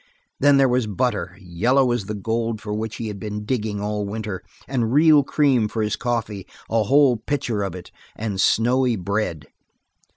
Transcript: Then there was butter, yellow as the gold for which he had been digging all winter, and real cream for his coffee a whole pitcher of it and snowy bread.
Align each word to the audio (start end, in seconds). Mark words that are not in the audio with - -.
Then 0.39 0.57
there 0.57 0.67
was 0.67 0.87
butter, 0.87 1.37
yellow 1.39 1.91
as 1.91 2.05
the 2.05 2.15
gold 2.15 2.59
for 2.59 2.73
which 2.73 2.95
he 2.95 3.07
had 3.07 3.19
been 3.19 3.45
digging 3.45 3.79
all 3.79 4.03
winter, 4.03 4.41
and 4.67 4.91
real 4.91 5.23
cream 5.23 5.67
for 5.67 5.83
his 5.83 5.95
coffee 5.95 6.47
a 6.71 6.81
whole 6.81 7.17
pitcher 7.17 7.61
of 7.61 7.75
it 7.75 7.91
and 8.15 8.41
snowy 8.41 8.95
bread. 8.95 9.45